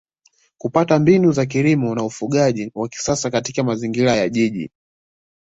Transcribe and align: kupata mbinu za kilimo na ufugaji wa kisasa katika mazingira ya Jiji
kupata 0.57 0.99
mbinu 0.99 1.31
za 1.31 1.45
kilimo 1.45 1.95
na 1.95 2.03
ufugaji 2.03 2.71
wa 2.75 2.89
kisasa 2.89 3.31
katika 3.31 3.63
mazingira 3.63 4.15
ya 4.15 4.29
Jiji 4.29 4.71